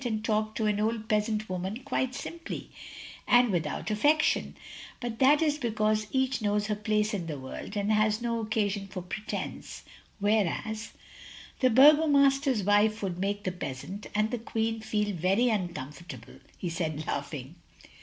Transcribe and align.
ad 0.03 0.23
talk 0.23 0.55
to 0.55 0.65
an 0.65 0.79
old 0.79 1.07
peasant 1.07 1.47
woman 1.47 1.77
quite 1.83 2.15
simply, 2.15 2.71
OF 3.27 3.33
GROSVENOR 3.33 3.45
SQUARE 3.45 3.45
247 3.45 3.45
and 3.45 3.51
without 3.51 3.91
affectation— 3.91 4.55
^but 5.03 5.19
that 5.19 5.41
is 5.43 5.57
because 5.59 6.07
each 6.11 6.41
knows 6.41 6.65
her 6.65 6.75
place 6.75 7.13
in 7.13 7.27
the 7.27 7.37
world, 7.37 7.77
and 7.77 7.91
has 7.91 8.19
no 8.19 8.39
occasion 8.39 8.87
for 8.87 9.03
pretence, 9.03 9.83
whereas 10.19 10.93
—""The 11.59 11.69
burgomaster's 11.69 12.63
wife 12.63 13.03
would 13.03 13.19
make 13.19 13.43
the 13.43 13.51
peasant— 13.51 14.07
and 14.15 14.31
the 14.31 14.39
Queen, 14.39 14.79
feel 14.79 15.13
very 15.15 15.49
uncomfort 15.49 16.11
able," 16.15 16.39
he 16.57 16.69
said, 16.71 17.05
laughing. 17.05 17.53